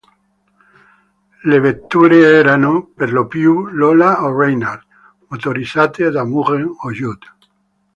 Le 1.43 1.59
vetture 1.59 2.11
erano, 2.21 2.81
per 2.87 3.13
lo 3.13 3.27
più, 3.27 3.67
Lola 3.67 4.23
o 4.23 4.35
Reynard, 4.35 4.81
motorizzate 5.27 6.09
da 6.09 6.23
Mugen 6.25 6.65
o 6.75 6.89
Judd. 6.91 7.21